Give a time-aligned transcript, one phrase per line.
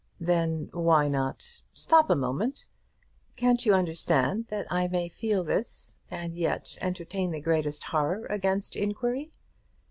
[0.19, 2.65] "Then why not" "Stop a moment.
[3.37, 8.75] Can't you understand that I may feel this, and yet entertain the greatest horror against
[8.75, 9.31] inquiry?